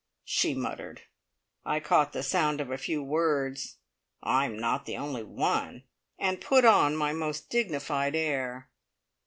She 0.25 0.55
muttered. 0.55 1.01
I 1.63 1.79
caught 1.79 2.11
the 2.11 2.23
sound 2.23 2.59
of 2.59 2.71
a 2.71 2.77
few 2.79 3.03
words 3.03 3.77
"I'm 4.23 4.57
not 4.57 4.87
the 4.87 4.97
Only 4.97 5.21
One!" 5.21 5.83
and 6.17 6.41
put 6.41 6.65
on 6.65 6.95
my 6.95 7.13
most 7.13 7.51
dignified 7.51 8.15
air. 8.15 8.71